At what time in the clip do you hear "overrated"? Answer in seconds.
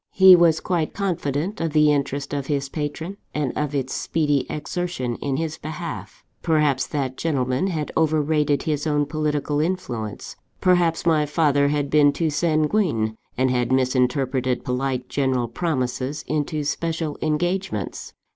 7.95-8.63